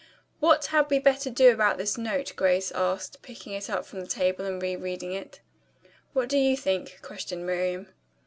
[0.39, 4.07] "What had we better do about this note?" Grace asked, picking it up from the
[4.07, 5.41] table and re reading it.
[6.13, 7.85] "What do you think?" questioned Miriam.